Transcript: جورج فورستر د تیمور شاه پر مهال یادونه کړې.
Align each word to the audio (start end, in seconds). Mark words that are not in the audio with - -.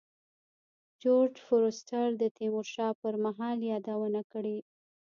جورج 1.01 1.33
فورستر 1.45 2.07
د 2.17 2.23
تیمور 2.37 2.65
شاه 2.73 2.93
پر 3.01 3.13
مهال 3.25 3.57
یادونه 3.71 4.21
کړې. 4.31 4.57